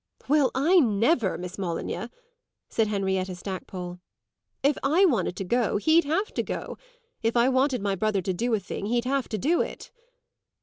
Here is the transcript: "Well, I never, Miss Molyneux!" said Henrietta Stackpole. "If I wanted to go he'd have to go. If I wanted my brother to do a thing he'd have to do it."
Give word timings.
"Well, 0.27 0.49
I 0.55 0.79
never, 0.79 1.37
Miss 1.37 1.59
Molyneux!" 1.59 2.07
said 2.69 2.87
Henrietta 2.87 3.35
Stackpole. 3.35 3.99
"If 4.63 4.75
I 4.81 5.05
wanted 5.05 5.35
to 5.35 5.43
go 5.43 5.77
he'd 5.77 6.05
have 6.05 6.33
to 6.33 6.41
go. 6.41 6.79
If 7.21 7.37
I 7.37 7.49
wanted 7.49 7.83
my 7.83 7.93
brother 7.93 8.23
to 8.23 8.33
do 8.33 8.51
a 8.55 8.59
thing 8.59 8.87
he'd 8.87 9.05
have 9.05 9.29
to 9.29 9.37
do 9.37 9.61
it." 9.61 9.91